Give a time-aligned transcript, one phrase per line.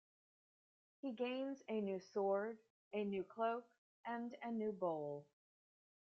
[0.97, 2.57] He gains a new sword,
[2.91, 3.65] a new cloak,
[4.03, 5.27] and a new bowl.